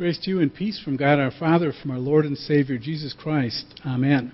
[0.00, 3.12] Grace to you and peace from God our Father, from our Lord and Savior Jesus
[3.12, 3.66] Christ.
[3.84, 4.32] Amen.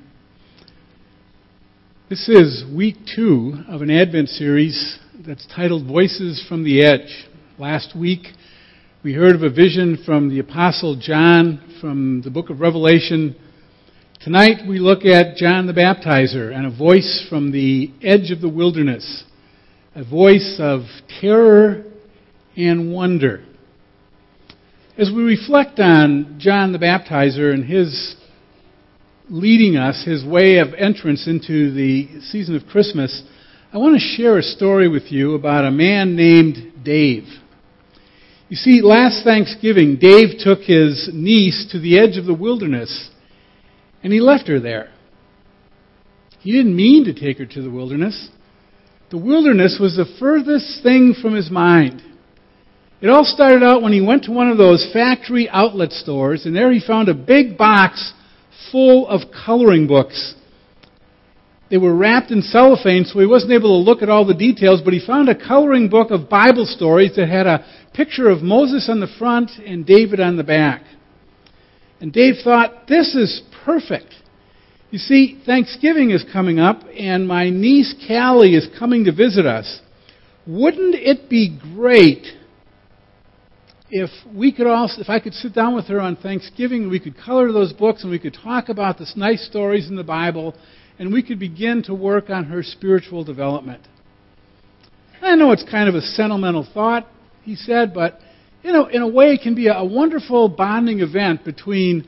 [2.09, 7.27] This is week two of an Advent series that's titled Voices from the Edge.
[7.59, 8.29] Last week
[9.03, 13.35] we heard of a vision from the Apostle John from the book of Revelation.
[14.23, 18.49] Tonight we look at John the Baptizer and a voice from the edge of the
[18.49, 19.25] wilderness,
[19.97, 20.83] a voice of
[21.21, 21.83] terror
[22.57, 23.43] and wonder.
[24.99, 28.17] As we reflect on John the Baptizer and his
[29.29, 33.23] leading us, his way of entrance into the season of Christmas,
[33.75, 37.25] I want to share a story with you about a man named Dave.
[38.49, 43.11] You see, last Thanksgiving, Dave took his niece to the edge of the wilderness
[44.03, 44.93] and he left her there.
[46.41, 48.31] He didn't mean to take her to the wilderness.
[49.11, 52.03] The wilderness was the furthest thing from his mind.
[53.01, 56.57] It all started out when he went to one of those factory outlet stores, and
[56.57, 58.15] there he found a big box
[58.73, 60.35] full of coloring books.
[61.69, 64.81] They were wrapped in cellophane, so he wasn't able to look at all the details,
[64.83, 68.89] but he found a coloring book of Bible stories that had a picture of Moses
[68.89, 70.83] on the front and David on the back.
[72.01, 74.15] And Dave thought, this is perfect.
[74.91, 79.81] You see, Thanksgiving is coming up, and my niece Callie is coming to visit us.
[80.47, 82.25] Wouldn't it be great
[83.91, 87.17] if we could also, if I could sit down with her on Thanksgiving, we could
[87.17, 90.55] color those books and we could talk about the nice stories in the Bible,
[90.99, 93.83] and we could begin to work on her spiritual development.
[95.23, 97.07] I know it's kind of a sentimental thought,
[97.43, 98.19] he said, but
[98.63, 102.07] you know, in a way, it can be a wonderful bonding event between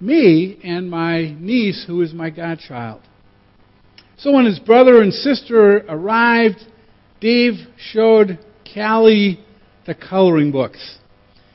[0.00, 3.02] me and my niece, who is my godchild.
[4.16, 6.60] So when his brother and sister arrived,
[7.20, 8.38] Dave showed
[8.74, 9.44] Callie
[9.86, 10.98] the coloring books.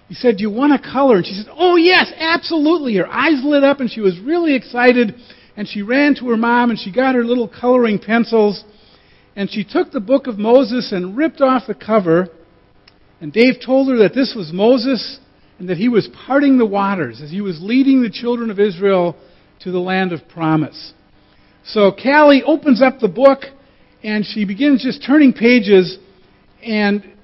[0.08, 1.18] He said, Do you want to color?
[1.18, 2.96] And she said, Oh, yes, absolutely.
[2.96, 5.16] Her eyes lit up and she was really excited.
[5.58, 8.64] And she ran to her mom and she got her little coloring pencils.
[9.36, 12.30] And she took the book of Moses and ripped off the cover.
[13.20, 15.20] And Dave told her that this was Moses
[15.58, 19.16] and that he was parting the waters as he was leading the children of Israel
[19.62, 20.94] to the land of promise.
[21.66, 23.40] So Callie opens up the book
[24.04, 25.98] and she begins just turning pages.
[26.62, 27.15] And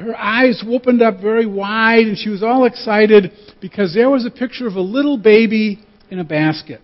[0.00, 4.30] her eyes opened up very wide and she was all excited because there was a
[4.30, 5.78] picture of a little baby
[6.10, 6.80] in a basket.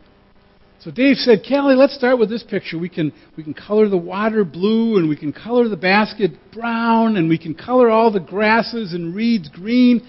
[0.81, 2.79] So Dave said, Kelly, let's start with this picture.
[2.79, 7.17] We can, we can color the water blue and we can color the basket brown
[7.17, 10.07] and we can color all the grasses and reeds green.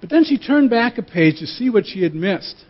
[0.00, 2.64] But then she turned back a page to see what she had missed.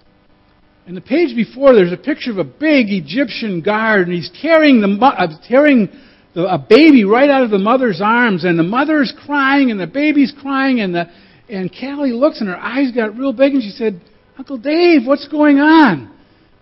[0.86, 4.80] And the page before, there's a picture of a big Egyptian guard, and he's tearing
[4.80, 5.88] the, uh, tearing
[6.36, 10.32] a baby right out of the mother's arms, and the mother's crying, and the baby's
[10.40, 11.08] crying, and the
[11.48, 14.00] and Callie looks, and her eyes got real big, and she said,
[14.36, 16.10] "Uncle Dave, what's going on?"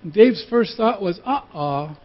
[0.02, 1.96] And Dave's first thought was, "Uh-oh."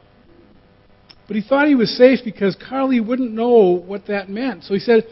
[1.28, 4.63] But he thought he was safe because Carly wouldn't know what that meant.
[4.63, 5.06] So he said,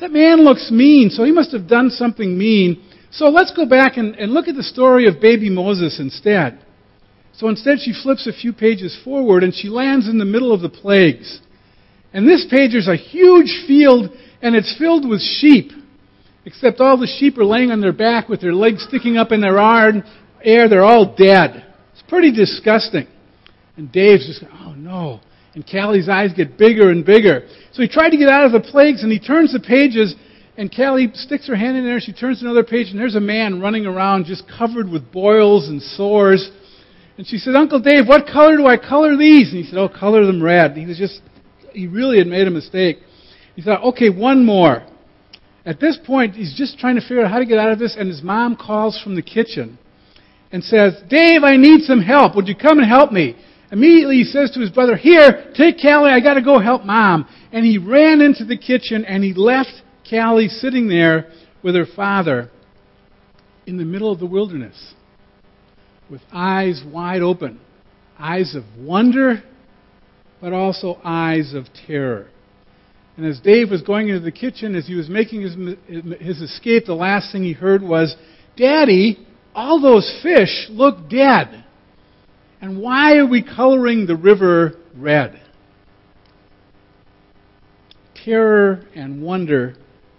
[0.00, 2.82] "That man looks mean, so he must have done something mean.
[3.10, 6.58] So let's go back and, and look at the story of baby Moses instead."
[7.32, 10.60] So instead, she flips a few pages forward, and she lands in the middle of
[10.60, 11.40] the plagues.
[12.12, 14.10] And this page, there's a huge field,
[14.42, 15.72] and it's filled with sheep.
[16.44, 19.40] Except all the sheep are laying on their back with their legs sticking up in
[19.40, 19.58] their
[20.42, 20.68] air.
[20.68, 21.66] They're all dead.
[21.92, 23.06] It's pretty disgusting.
[23.76, 25.20] And Dave's just, oh no.
[25.54, 27.46] And Callie's eyes get bigger and bigger.
[27.72, 30.14] So he tried to get out of the plagues, and he turns the pages,
[30.56, 33.60] and Callie sticks her hand in there, she turns another page, and there's a man
[33.60, 36.50] running around just covered with boils and sores.
[37.18, 39.52] And she said, Uncle Dave, what color do I color these?
[39.52, 40.72] And he said, Oh, color them red.
[40.72, 41.20] And he was just
[41.72, 42.98] he really had made a mistake.
[43.56, 44.86] He thought, okay, one more.
[45.66, 47.96] At this point, he's just trying to figure out how to get out of this,
[47.98, 49.78] and his mom calls from the kitchen
[50.52, 52.34] and says, Dave, I need some help.
[52.36, 53.36] Would you come and help me?
[53.70, 57.28] Immediately he says to his brother, Here, take Callie, I gotta go help mom.
[57.52, 61.30] And he ran into the kitchen and he left Callie sitting there
[61.62, 62.50] with her father
[63.66, 64.94] in the middle of the wilderness
[66.10, 67.60] with eyes wide open,
[68.18, 69.42] eyes of wonder
[70.40, 72.28] but also eyes of terror.
[73.16, 75.54] And as Dave was going into the kitchen, as he was making his,
[76.20, 78.16] his escape, the last thing he heard was,
[78.56, 81.64] Daddy, all those fish look dead.
[82.60, 85.40] And why are we coloring the river red?
[88.24, 89.74] Terror and wonder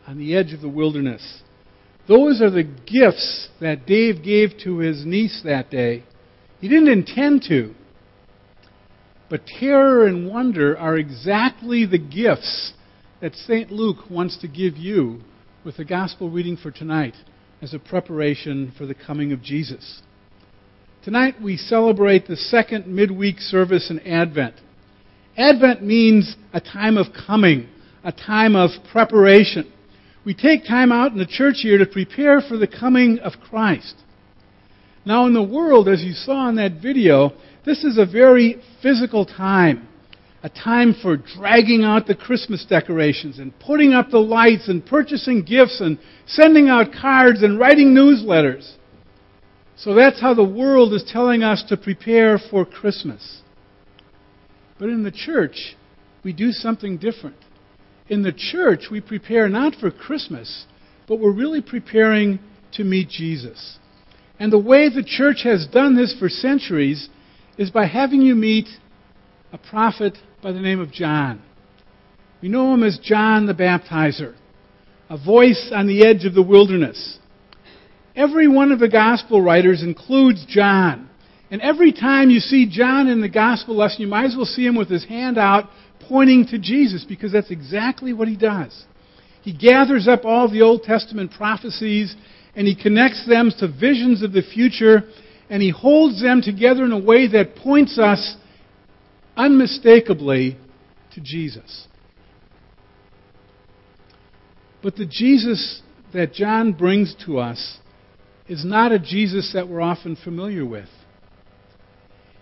[0.08, 1.42] on the edge of the wilderness.
[2.08, 6.04] Those are the gifts that Dave gave to his niece that day.
[6.60, 7.74] He didn't intend to.
[9.32, 12.74] But terror and wonder are exactly the gifts
[13.22, 13.72] that St.
[13.72, 15.22] Luke wants to give you
[15.64, 17.16] with the gospel reading for tonight
[17.62, 20.02] as a preparation for the coming of Jesus.
[21.06, 24.56] Tonight we celebrate the second midweek service in Advent.
[25.38, 27.70] Advent means a time of coming,
[28.04, 29.72] a time of preparation.
[30.26, 33.96] We take time out in the church year to prepare for the coming of Christ.
[35.06, 37.32] Now, in the world, as you saw in that video,
[37.66, 39.88] this is a very physical time.
[40.44, 45.44] A time for dragging out the Christmas decorations and putting up the lights and purchasing
[45.44, 48.74] gifts and sending out cards and writing newsletters.
[49.76, 53.42] So that's how the world is telling us to prepare for Christmas.
[54.80, 55.76] But in the church,
[56.24, 57.38] we do something different.
[58.10, 60.66] In the church, we prepare not for Christmas,
[61.08, 62.40] but we're really preparing
[62.74, 63.78] to meet Jesus.
[64.40, 67.10] And the way the church has done this for centuries
[67.58, 68.68] is by having you meet
[69.52, 71.42] a prophet by the name of John.
[72.42, 74.36] We know him as John the Baptizer,
[75.10, 77.20] a voice on the edge of the wilderness.
[78.16, 81.10] Every one of the gospel writers includes John.
[81.50, 84.66] And every time you see John in the gospel lesson, you might as well see
[84.66, 85.70] him with his hand out
[86.08, 88.86] pointing to Jesus because that's exactly what he does.
[89.42, 92.16] He gathers up all the Old Testament prophecies
[92.56, 95.04] and he connects them to visions of the future
[95.52, 98.38] and he holds them together in a way that points us
[99.36, 100.58] unmistakably
[101.14, 101.88] to Jesus.
[104.82, 105.82] But the Jesus
[106.14, 107.80] that John brings to us
[108.48, 110.88] is not a Jesus that we're often familiar with.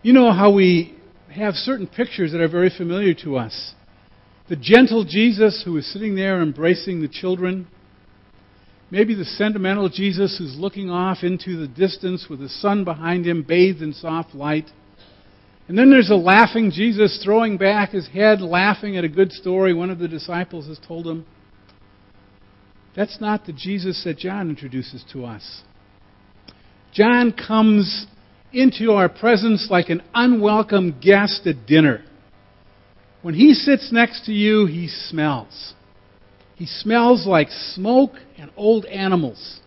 [0.04, 0.96] You know how we
[1.34, 3.74] have certain pictures that are very familiar to us.
[4.50, 7.68] The gentle Jesus who is sitting there embracing the children.
[8.92, 13.44] Maybe the sentimental Jesus who's looking off into the distance with the sun behind him,
[13.44, 14.70] bathed in soft light.
[15.68, 19.74] And then there's a laughing Jesus throwing back his head, laughing at a good story
[19.74, 21.26] one of the disciples has told him.
[22.96, 25.62] That's not the Jesus that John introduces to us.
[26.92, 28.08] John comes
[28.52, 32.04] into our presence like an unwelcome guest at dinner.
[33.22, 35.76] When he sits next to you, he smells.
[36.60, 39.62] He smells like smoke and old animals.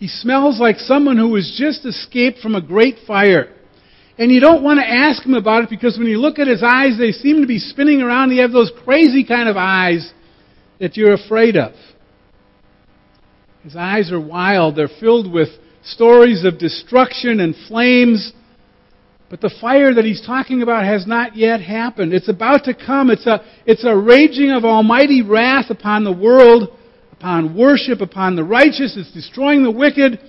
[0.00, 3.52] He smells like someone who has just escaped from a great fire.
[4.16, 6.62] And you don't want to ask him about it because when you look at his
[6.62, 8.30] eyes, they seem to be spinning around.
[8.30, 10.10] He have those crazy kind of eyes
[10.80, 11.74] that you're afraid of.
[13.62, 14.74] His eyes are wild.
[14.74, 15.50] They're filled with
[15.82, 18.32] stories of destruction and flames.
[19.28, 22.12] But the fire that he's talking about has not yet happened.
[22.12, 23.10] It's about to come.
[23.10, 26.68] It's a, it's a raging of almighty wrath upon the world,
[27.12, 28.96] upon worship, upon the righteous.
[28.96, 30.20] It's destroying the wicked.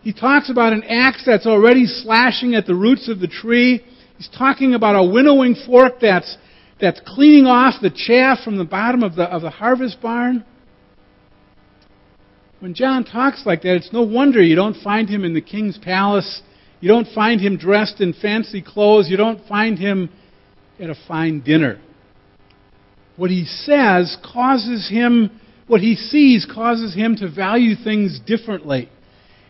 [0.00, 3.84] He talks about an axe that's already slashing at the roots of the tree.
[4.16, 6.38] He's talking about a winnowing fork that's,
[6.80, 10.44] that's cleaning off the chaff from the bottom of the, of the harvest barn.
[12.60, 15.76] When John talks like that, it's no wonder you don't find him in the king's
[15.76, 16.40] palace.
[16.84, 19.08] You don't find him dressed in fancy clothes.
[19.08, 20.10] You don't find him
[20.78, 21.80] at a fine dinner.
[23.16, 28.90] What he says causes him, what he sees causes him to value things differently.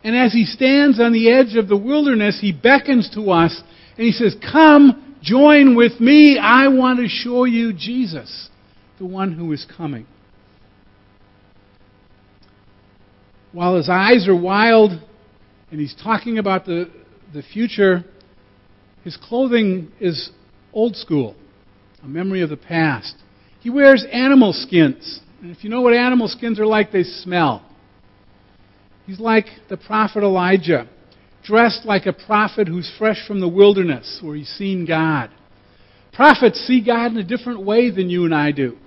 [0.04, 3.60] And as he stands on the edge of the wilderness, he beckons to us
[3.98, 6.38] and he says, Come, join with me.
[6.38, 8.48] I want to show you Jesus,
[9.00, 10.06] the one who is coming.
[13.50, 14.92] While his eyes are wild
[15.72, 16.88] and he's talking about the,
[17.34, 18.04] the future,
[19.02, 20.30] his clothing is
[20.72, 21.34] old school,
[22.02, 23.14] a memory of the past.
[23.60, 25.20] He wears animal skins.
[25.42, 27.62] And if you know what animal skins are like, they smell.
[29.06, 30.88] He's like the prophet Elijah,
[31.44, 35.30] dressed like a prophet who's fresh from the wilderness where he's seen God.
[36.12, 38.78] Prophets see God in a different way than you and I do.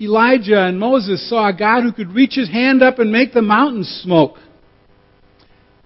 [0.00, 3.42] Elijah and Moses saw a God who could reach his hand up and make the
[3.42, 4.36] mountains smoke.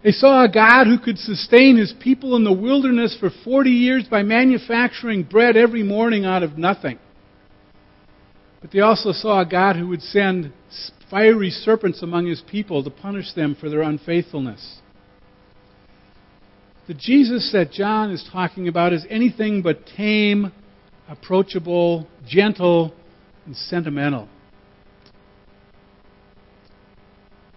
[0.03, 4.07] They saw a God who could sustain his people in the wilderness for 40 years
[4.11, 6.99] by manufacturing bread every morning out of nothing.
[8.63, 10.53] But they also saw a God who would send
[11.11, 14.79] fiery serpents among his people to punish them for their unfaithfulness.
[16.87, 20.53] The Jesus that John is talking about is anything but tame,
[21.09, 22.95] approachable, gentle,
[23.45, 24.29] and sentimental.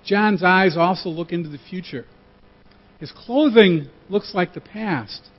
[0.05, 2.05] John's eyes also look into the future.
[2.99, 5.29] His clothing looks like the past.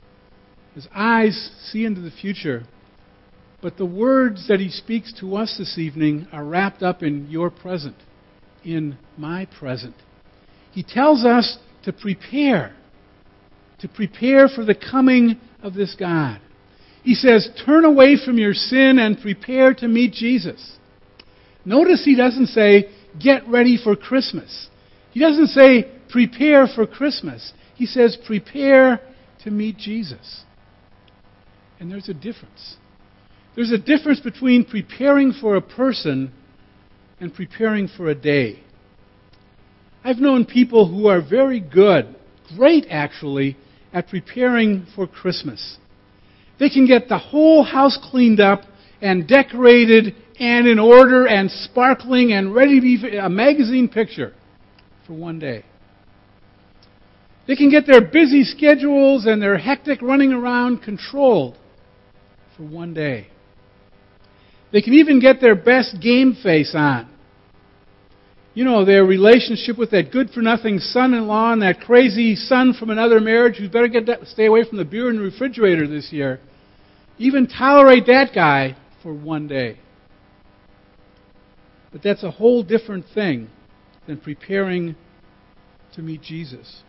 [0.73, 2.65] His eyes see into the future.
[3.61, 7.49] But the words that he speaks to us this evening are wrapped up in your
[7.49, 7.95] present,
[8.63, 9.95] in my present.
[10.71, 12.75] He tells us to prepare,
[13.79, 16.41] to prepare for the coming of this God.
[17.03, 20.77] He says, turn away from your sin and prepare to meet Jesus.
[21.63, 24.67] Notice he doesn't say, get ready for Christmas.
[25.15, 27.53] He doesn't say prepare for Christmas.
[27.75, 28.99] He says prepare
[29.45, 30.43] to meet Jesus.
[31.79, 32.75] And there's a difference.
[33.55, 36.33] There's a difference between preparing for a person
[37.21, 38.59] and preparing for a day.
[40.03, 42.13] I've known people who are very good,
[42.57, 43.55] great actually,
[43.93, 45.77] at preparing for Christmas.
[46.59, 48.63] They can get the whole house cleaned up
[49.01, 54.33] and decorated and in order and sparkling and ready to be a magazine picture
[55.05, 55.63] for one day.
[57.47, 61.57] They can get their busy schedules and their hectic running around controlled
[62.57, 63.27] for one day.
[64.71, 67.09] They can even get their best game face on.
[68.55, 72.35] You know, their relationship with that good for nothing son in law and that crazy
[72.35, 75.21] son from another marriage who better get that, stay away from the beer in the
[75.21, 76.39] refrigerator this year.
[77.17, 79.77] Even tolerate that guy for one day.
[81.91, 83.49] But that's a whole different thing
[84.07, 84.95] than preparing
[85.95, 86.81] to meet Jesus.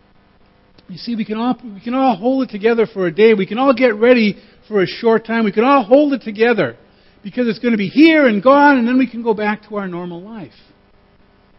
[0.89, 3.33] You see, we can all we can all hold it together for a day.
[3.33, 5.43] We can all get ready for a short time.
[5.43, 6.77] We can all hold it together
[7.23, 9.75] because it's going to be here and gone, and then we can go back to
[9.75, 10.53] our normal life.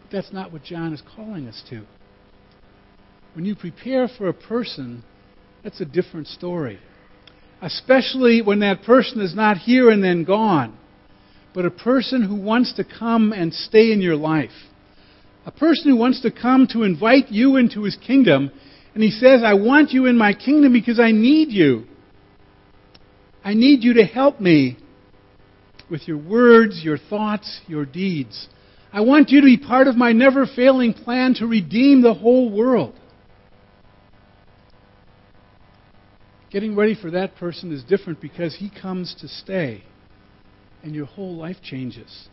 [0.02, 1.84] But that's not what John is calling us to.
[3.34, 5.04] When you prepare for a person,
[5.62, 6.78] that's a different story.
[7.60, 10.78] Especially when that person is not here and then gone,
[11.52, 14.50] but a person who wants to come and stay in your life.
[15.48, 18.50] A person who wants to come to invite you into his kingdom
[18.92, 21.84] and he says, I want you in my kingdom because I need you.
[23.42, 24.76] I need you to help me
[25.90, 28.46] with your words, your thoughts, your deeds.
[28.92, 32.54] I want you to be part of my never failing plan to redeem the whole
[32.54, 32.94] world.
[36.50, 39.82] Getting ready for that person is different because he comes to stay,
[40.82, 42.28] and your whole life changes.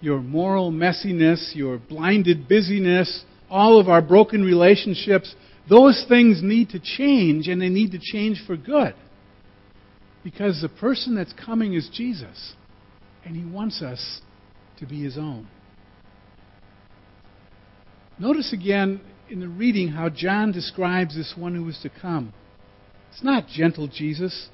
[0.00, 5.34] Your moral messiness, your blinded busyness, all of our broken relationships
[5.68, 8.94] those things need to change, and they need to change for good.
[10.24, 12.54] Because the person that's coming is Jesus,
[13.24, 14.20] and he wants us
[14.78, 15.48] to be his own.
[18.18, 19.00] Notice again
[19.30, 22.32] in the reading how John describes this one who is to come.
[23.12, 24.48] It's not gentle Jesus.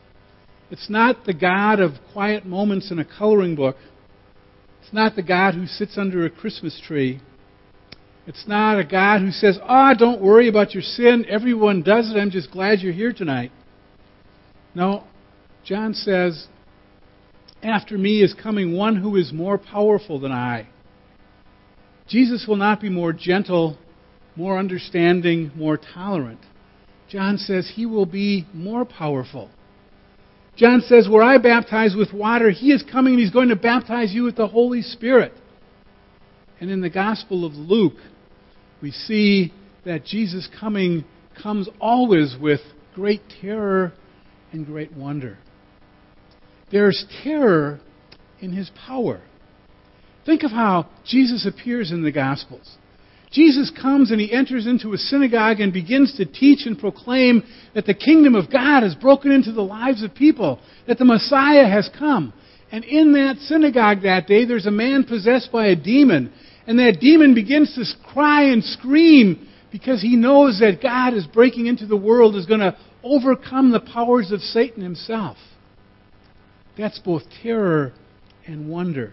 [0.70, 3.76] It's not the God of quiet moments in a coloring book.
[4.84, 7.18] It's not the God who sits under a Christmas tree.
[8.26, 11.24] It's not a God who says, Ah, oh, don't worry about your sin.
[11.26, 12.18] Everyone does it.
[12.18, 13.50] I'm just glad you're here tonight.
[14.74, 15.04] No.
[15.64, 16.48] John says,
[17.62, 20.68] After me is coming one who is more powerful than I.
[22.06, 23.78] Jesus will not be more gentle,
[24.36, 26.40] more understanding, more tolerant.
[27.08, 29.48] John says he will be more powerful.
[30.56, 34.12] John says, Where I baptize with water, he is coming and he's going to baptize
[34.12, 35.32] you with the Holy Spirit.
[36.60, 37.98] And in the Gospel of Luke,
[38.80, 39.52] we see
[39.84, 41.04] that Jesus' coming
[41.42, 42.60] comes always with
[42.94, 43.92] great terror
[44.52, 45.38] and great wonder.
[46.70, 47.80] There's terror
[48.40, 49.20] in his power.
[50.24, 52.76] Think of how Jesus appears in the Gospels.
[53.34, 57.42] Jesus comes and he enters into a synagogue and begins to teach and proclaim
[57.74, 61.68] that the kingdom of God has broken into the lives of people, that the Messiah
[61.68, 62.32] has come.
[62.70, 66.32] And in that synagogue that day, there's a man possessed by a demon.
[66.68, 71.66] And that demon begins to cry and scream because he knows that God is breaking
[71.66, 75.36] into the world, is going to overcome the powers of Satan himself.
[76.78, 77.92] That's both terror
[78.46, 79.12] and wonder.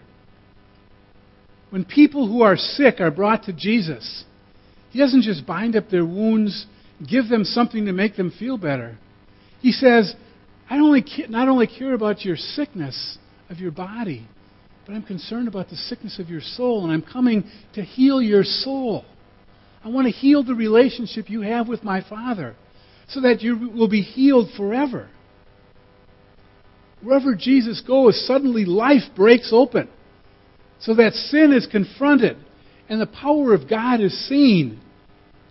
[1.72, 4.24] When people who are sick are brought to Jesus,
[4.90, 6.66] he doesn't just bind up their wounds,
[7.08, 8.98] give them something to make them feel better.
[9.60, 10.14] He says,
[10.68, 13.16] I only, not only care about your sickness
[13.48, 14.28] of your body,
[14.84, 18.44] but I'm concerned about the sickness of your soul, and I'm coming to heal your
[18.44, 19.06] soul.
[19.82, 22.54] I want to heal the relationship you have with my Father
[23.08, 25.08] so that you will be healed forever.
[27.02, 29.88] Wherever Jesus goes, suddenly life breaks open
[30.82, 32.36] so that sin is confronted
[32.88, 34.80] and the power of God is seen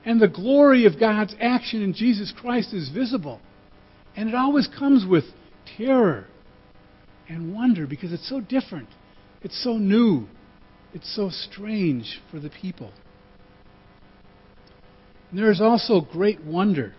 [0.06, 3.40] and the glory of God's action in Jesus Christ is visible.
[4.16, 5.24] And it always comes with
[5.78, 6.26] terror
[7.30, 8.90] and wonder because it's so different
[9.42, 10.28] it's so new.
[10.94, 12.92] It's so strange for the people.
[15.30, 16.94] And there is also great wonder.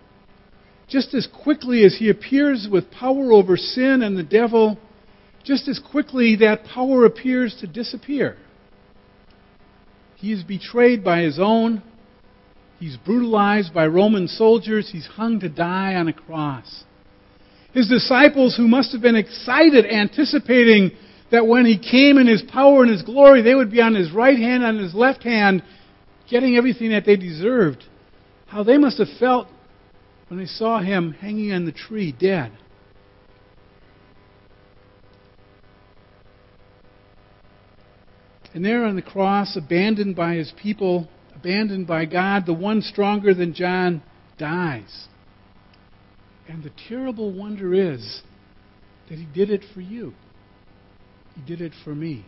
[0.89, 4.79] Just as quickly as he appears with power over sin and the devil,
[5.45, 8.37] just as quickly that power appears to disappear.
[10.17, 11.83] He is betrayed by his own.
[12.79, 14.91] He's brutalized by Roman soldiers.
[14.93, 16.85] He's hung to die on a cross.
[17.73, 20.93] His disciples, who must have been excited, anticipating
[21.31, 24.13] that when he came in his power and his glory, they would be on his
[24.13, 25.63] right hand, on his left hand,
[26.31, 27.83] getting everything that they deserved.
[28.47, 29.49] How they must have felt
[30.29, 32.53] when they saw him hanging on the tree, dead.
[38.55, 43.35] And there on the cross, abandoned by his people, abandoned by God, the one stronger
[43.35, 44.03] than John
[44.39, 45.07] dies.
[46.49, 48.23] And the terrible wonder is
[49.09, 50.13] that he did it for you.
[51.35, 52.27] He did it for me.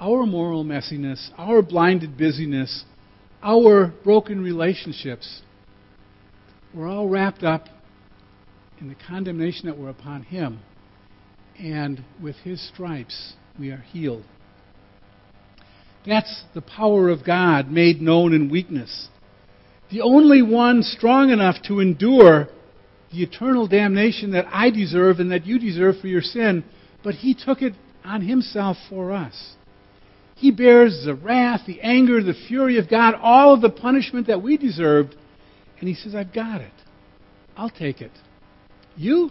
[0.00, 2.84] Our moral messiness, our blinded busyness,
[3.42, 5.42] our broken relationships,
[6.74, 7.66] we're all wrapped up
[8.80, 10.60] in the condemnation that were upon him.
[11.58, 14.24] And with his stripes, we are healed.
[16.06, 19.08] That's the power of God made known in weakness.
[19.90, 22.48] The only one strong enough to endure
[23.12, 26.64] the eternal damnation that I deserve and that you deserve for your sin,
[27.02, 29.54] but he took it on himself for us.
[30.36, 34.42] He bears the wrath, the anger, the fury of God, all of the punishment that
[34.42, 35.16] we deserved,
[35.78, 36.72] and he says, I've got it.
[37.56, 38.12] I'll take it.
[38.96, 39.30] You,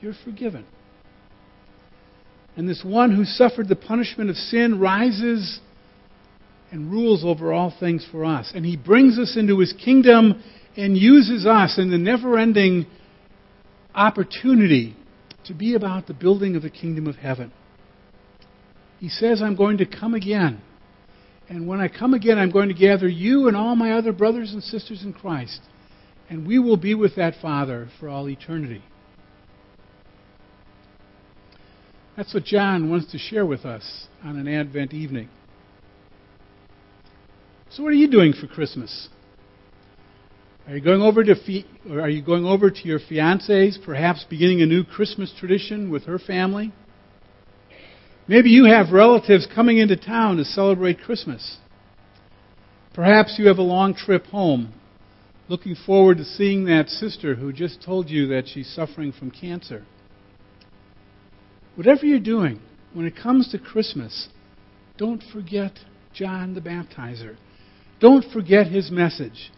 [0.00, 0.66] you're forgiven.
[2.56, 5.60] And this one who suffered the punishment of sin rises
[6.72, 8.50] and rules over all things for us.
[8.54, 10.42] And he brings us into his kingdom
[10.76, 12.86] and uses us in the never ending
[13.94, 14.96] opportunity
[15.44, 17.52] to be about the building of the kingdom of heaven.
[18.98, 20.60] He says, I'm going to come again.
[21.48, 24.52] And when I come again, I'm going to gather you and all my other brothers
[24.52, 25.60] and sisters in Christ.
[26.28, 28.82] And we will be with that Father for all eternity.
[32.16, 35.28] That's what John wants to share with us on an Advent evening.
[37.70, 39.08] So, what are you doing for Christmas?
[40.66, 44.24] Are you going over to fi- or are you going over to your fiance's, perhaps
[44.30, 46.72] beginning a new Christmas tradition with her family?
[48.26, 51.58] Maybe you have relatives coming into town to celebrate Christmas.
[52.94, 54.72] Perhaps you have a long trip home,
[55.48, 59.84] looking forward to seeing that sister who just told you that she's suffering from cancer.
[61.76, 62.60] Whatever you're doing,
[62.94, 64.28] when it comes to Christmas,
[64.96, 65.72] don't forget
[66.14, 67.36] John the Baptizer.
[68.00, 69.52] Don't forget his message.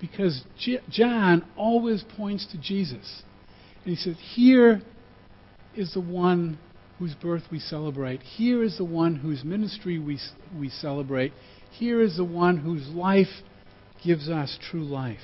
[0.00, 0.42] Because
[0.90, 3.22] John always points to Jesus.
[3.84, 4.82] And he says, Here
[5.74, 6.58] is the one
[6.98, 8.22] whose birth we celebrate.
[8.22, 10.18] Here is the one whose ministry we,
[10.58, 11.32] we celebrate.
[11.70, 13.42] Here is the one whose life
[14.04, 15.18] gives us true life.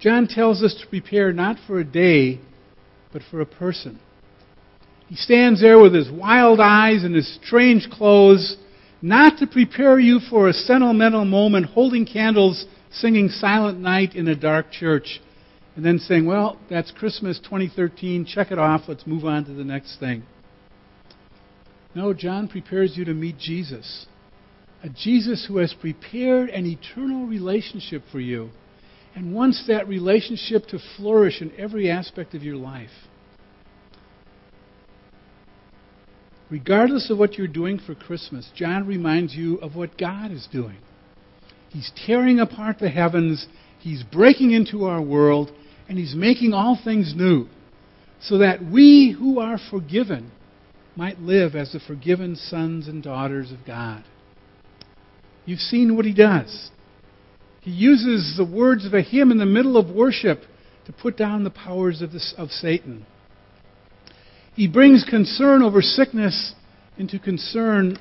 [0.00, 2.40] John tells us to prepare not for a day,
[3.12, 4.00] but for a person.
[5.10, 8.56] He stands there with his wild eyes and his strange clothes,
[9.02, 14.36] not to prepare you for a sentimental moment holding candles, singing Silent Night in a
[14.36, 15.20] dark church,
[15.74, 19.64] and then saying, Well, that's Christmas 2013, check it off, let's move on to the
[19.64, 20.22] next thing.
[21.92, 24.06] No, John prepares you to meet Jesus.
[24.84, 28.50] A Jesus who has prepared an eternal relationship for you
[29.16, 32.90] and wants that relationship to flourish in every aspect of your life.
[36.50, 40.78] Regardless of what you're doing for Christmas, John reminds you of what God is doing.
[41.70, 43.46] He's tearing apart the heavens,
[43.78, 45.52] He's breaking into our world,
[45.88, 47.46] and He's making all things new,
[48.20, 50.32] so that we who are forgiven
[50.96, 54.04] might live as the forgiven sons and daughters of God.
[55.46, 56.70] You've seen what He does.
[57.60, 60.40] He uses the words of a hymn in the middle of worship
[60.86, 63.06] to put down the powers of, this, of Satan.
[64.60, 66.52] He brings concern over sickness
[66.98, 67.98] into concern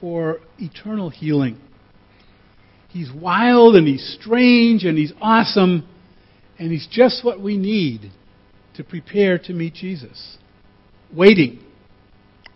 [0.00, 1.60] for eternal healing.
[2.88, 5.86] He's wild and he's strange and he's awesome,
[6.58, 8.10] and he's just what we need
[8.74, 10.38] to prepare to meet Jesus.
[11.16, 11.60] Waiting,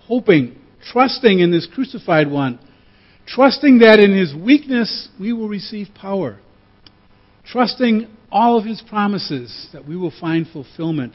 [0.01, 0.59] hoping,
[0.91, 2.59] trusting in this crucified one,
[3.29, 6.41] trusting that in his weakness we will receive power,
[7.49, 11.15] trusting all of his promises that we will find fulfillment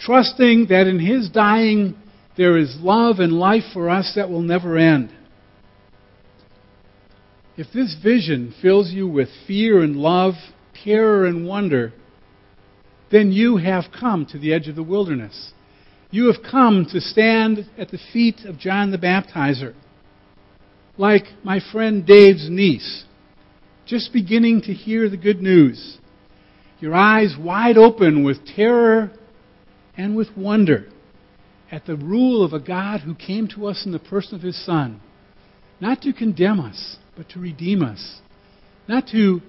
[0.00, 1.96] trusting that in His dying
[2.36, 5.12] there is love and life for us that will never end.
[7.56, 10.34] If this vision fills you with fear and love,
[10.82, 11.92] terror and wonder,
[13.10, 15.52] then you have come to the edge of the wilderness.
[16.10, 19.74] You have come to stand at the feet of John the Baptizer,
[20.96, 23.04] like my friend Dave's niece,
[23.84, 25.98] just beginning to hear the good news.
[26.78, 29.10] Your eyes wide open with terror
[29.96, 30.86] and with wonder
[31.70, 34.64] at the rule of a God who came to us in the person of his
[34.64, 35.00] Son,
[35.80, 38.20] not to condemn us, but to redeem us,
[38.88, 39.40] not to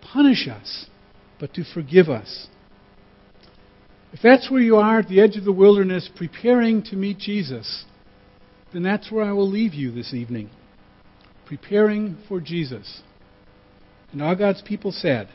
[0.00, 0.86] punish us,
[1.38, 2.48] but to forgive us.
[4.12, 7.84] If that's where you are at the edge of the wilderness, preparing to meet Jesus,
[8.72, 10.50] then that's where I will leave you this evening.
[11.46, 13.02] Preparing for Jesus.
[14.12, 15.28] And all God's people said,